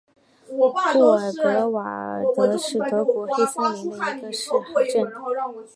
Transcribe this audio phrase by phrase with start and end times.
[0.47, 0.93] 布尔
[1.31, 4.49] 格瓦尔德是德国黑森州的一个市
[4.91, 5.03] 镇。